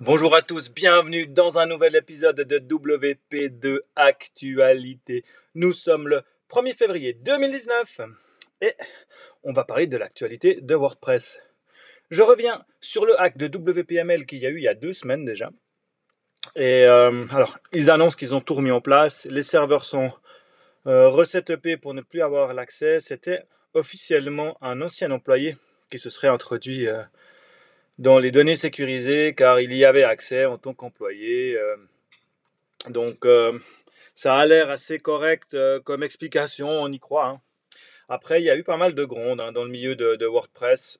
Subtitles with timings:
[0.00, 5.22] Bonjour à tous, bienvenue dans un nouvel épisode de WP2 Actualité.
[5.54, 8.00] Nous sommes le 1er février 2019
[8.60, 8.74] et
[9.44, 11.40] on va parler de l'actualité de WordPress.
[12.10, 14.94] Je reviens sur le hack de WPML qu'il y a eu il y a deux
[14.94, 15.50] semaines déjà.
[16.56, 20.12] Et euh, alors, ils annoncent qu'ils ont tout remis en place, les serveurs sont
[20.88, 22.98] euh, resetupés pour ne plus avoir l'accès.
[22.98, 25.56] C'était officiellement un ancien employé
[25.88, 26.88] qui se serait introduit.
[26.88, 27.02] Euh,
[27.98, 31.56] dans les données sécurisées car il y avait accès en tant qu'employé.
[31.56, 31.76] Euh,
[32.88, 33.58] donc euh,
[34.14, 37.26] ça a l'air assez correct euh, comme explication, on y croit.
[37.26, 37.40] Hein.
[38.08, 40.98] Après, il y a eu pas mal de grondes hein, dans le milieu de, WordPress.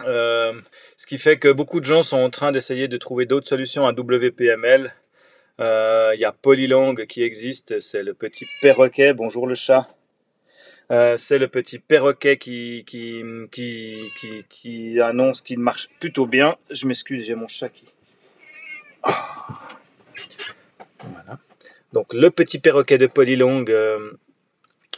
[0.00, 3.86] ce qui fait que beaucoup de gens sont en train d'essayer de trouver d'autres solutions
[3.86, 4.92] à WPML.
[5.58, 9.14] Il y a Polylang qui existe, c'est le petit perroquet.
[9.14, 9.88] Bonjour le chat.
[10.92, 16.56] Euh, c'est le petit perroquet qui, qui, qui, qui, annonce qu'il marche plutôt bien.
[16.70, 17.86] Je m'excuse, j'ai mon chat qui.
[21.00, 21.38] Voilà.
[21.92, 24.12] Donc le petit perroquet de Polylong, euh,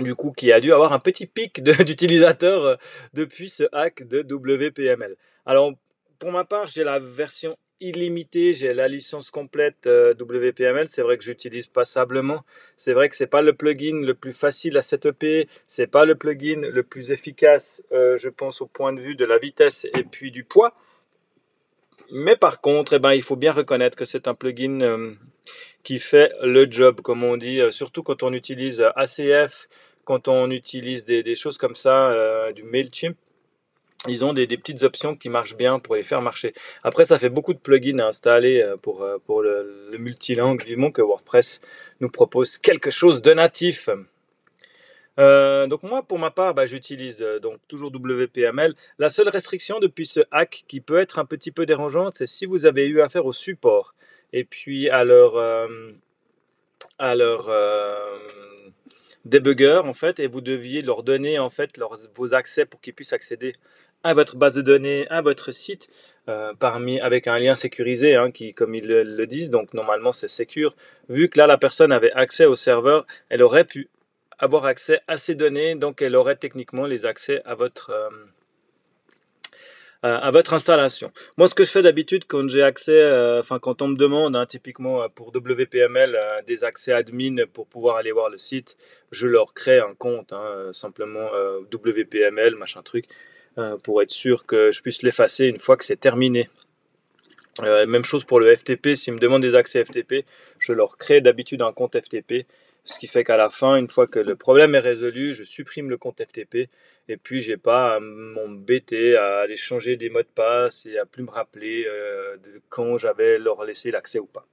[0.00, 2.76] du coup, qui a dû avoir un petit pic d'utilisateurs euh,
[3.14, 5.16] depuis ce hack de WPML.
[5.44, 5.72] Alors,
[6.18, 10.88] pour ma part, j'ai la version illimité, j'ai la licence complète euh, WPML.
[10.88, 12.44] C'est vrai que j'utilise passablement.
[12.76, 16.14] C'est vrai que c'est pas le plugin le plus facile à setuper, c'est pas le
[16.14, 20.04] plugin le plus efficace, euh, je pense au point de vue de la vitesse et
[20.04, 20.74] puis du poids.
[22.12, 25.14] Mais par contre, eh ben, il faut bien reconnaître que c'est un plugin euh,
[25.82, 29.68] qui fait le job, comme on dit, surtout quand on utilise ACF,
[30.04, 33.16] quand on utilise des, des choses comme ça, du MailChimp
[34.08, 36.54] ils ont des, petites options qui marchent bien pour les faire marcher.
[36.82, 40.62] Après, ça fait beaucoup de plugins à installer euh, pour, euh, pour le, multilingue.
[40.62, 41.60] Vivement que WordPress
[42.00, 43.88] nous propose quelque chose de natif.
[45.18, 48.74] Euh, donc moi, pour ma part, bah, j'utilise donc toujours WPML.
[48.98, 52.46] La seule restriction depuis ce hack qui peut être un petit peu dérangeante, c'est si
[52.46, 53.94] vous avez eu affaire au support
[54.32, 55.38] et puis à leur,
[56.98, 57.48] à leur
[59.26, 61.78] debugger en fait, et vous deviez leur donner en fait
[62.14, 63.52] vos accès pour qu'ils puissent accéder
[64.02, 65.88] à votre base de données, à votre site,
[66.28, 66.52] euh,
[67.02, 70.74] avec un lien sécurisé, hein, qui, comme ils le, disent, donc normalement c'est secure.
[71.08, 73.88] Vu que là la personne avait accès au serveur, elle aurait pu
[74.38, 78.10] avoir accès à ces données, donc elle aurait techniquement les accès à votre, euh,
[80.02, 81.12] à votre installation.
[81.36, 84.34] Moi, ce que je fais d'habitude quand j'ai accès, euh, enfin quand on me demande,
[84.34, 88.76] hein, typiquement pour WPML, des accès admin pour pouvoir aller voir le site,
[89.12, 91.30] je leur crée un compte, hein, simplement
[91.72, 93.06] WPML, machin truc.
[93.58, 96.50] Euh, pour être sûr que je puisse l'effacer une fois que c'est terminé.
[97.62, 100.26] Euh, même chose pour le FTP, s'ils me demandent des accès FTP,
[100.58, 102.46] je leur crée d'habitude un compte FTP,
[102.84, 105.88] ce qui fait qu'à la fin, une fois que le problème est résolu, je supprime
[105.88, 106.68] le compte FTP
[107.08, 111.06] et puis j'ai pas à m'embêter à aller changer des mots de passe et à
[111.06, 114.46] plus me rappeler euh, de quand j'avais leur laissé l'accès ou pas.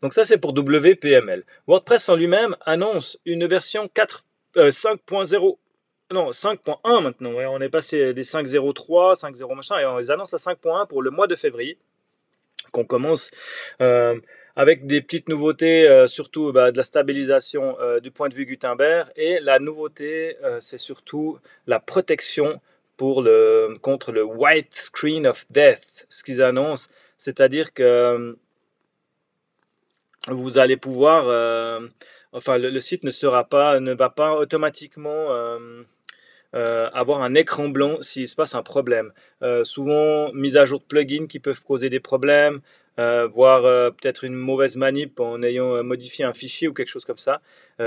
[0.00, 1.44] Donc ça c'est pour WPML.
[1.66, 3.90] WordPress en lui-même annonce une version
[4.54, 5.56] 5.0
[6.12, 7.30] non, 5.1 maintenant.
[7.30, 11.10] on est passé des 5.03, 5.0 machin, et on les annonce à 5.1 pour le
[11.10, 11.78] mois de février.
[12.72, 13.30] Qu'on commence
[13.80, 14.18] euh,
[14.56, 18.46] avec des petites nouveautés, euh, surtout bah, de la stabilisation euh, du point de vue
[18.46, 19.08] Gutenberg.
[19.16, 22.60] Et la nouveauté, c'est surtout la protection
[22.96, 26.88] pour le, contre le white screen of death, ce qu'ils annoncent.
[27.18, 28.36] C'est-à-dire que
[30.28, 31.80] vous allez pouvoir
[32.32, 35.28] enfin le, site ne sera pas ne va pas automatiquement
[36.54, 39.12] euh, avoir un écran blanc s'il se passe un problème.
[39.42, 42.60] Euh, souvent, mise à jour de plugins qui peuvent causer des problèmes,
[42.98, 47.18] euh, voire peut-être une mauvaise manip en ayant modifié un fichier ou quelque chose comme
[47.18, 47.40] ça.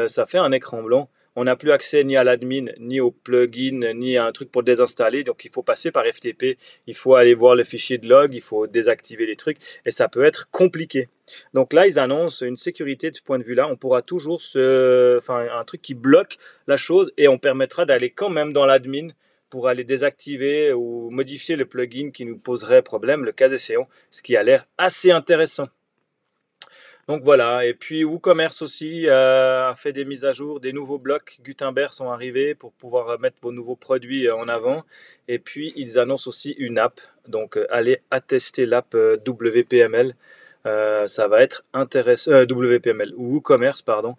[0.08, 3.94] ça fait un écran blanc on n'a plus accès ni à l'admin, ni au plugin,
[3.94, 5.24] ni à un truc pour désinstaller.
[5.24, 6.58] Donc il faut passer par FTP,
[6.88, 10.08] il faut aller voir le fichier de log, il faut désactiver les trucs, et ça
[10.08, 11.10] peut être compliqué.
[11.54, 13.68] Donc là, ils annoncent une sécurité de ce point de vue-là.
[13.68, 16.38] On pourra toujours se, enfin, un truc qui bloque
[16.68, 19.08] la chose, et on permettra d'aller quand même dans l'admin
[19.50, 24.22] pour aller désactiver ou modifier le plugin qui nous poserait problème, le cas échéant, ce
[24.22, 25.68] qui a l'air assez intéressant.
[27.08, 30.98] Donc voilà, et puis WooCommerce aussi euh, a fait des mises à jour, des nouveaux
[30.98, 34.84] blocs Gutenberg sont arrivés pour pouvoir mettre vos nouveaux produits euh, en avant.
[35.28, 40.16] Et puis ils annoncent aussi une app, donc euh, allez attester l'app WPML.
[41.06, 44.16] ça va être intéressant, WPML ou WooCommerce, pardon.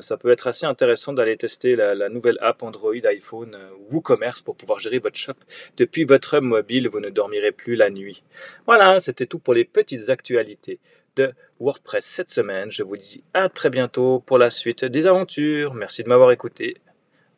[0.00, 3.58] ça peut être assez intéressant d'aller tester la, la, nouvelle app Android, iPhone,
[3.90, 5.38] WooCommerce pour pouvoir gérer votre shop
[5.78, 6.88] depuis votre mobile.
[6.88, 8.22] Vous ne dormirez plus la nuit.
[8.66, 10.78] Voilà, c'était tout pour les petites actualités
[11.16, 12.70] de WordPress cette semaine.
[12.70, 15.74] Je vous dis à très bientôt pour la suite des aventures.
[15.74, 16.76] Merci de m'avoir écouté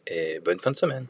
[0.07, 1.07] et bonne fin de semaine.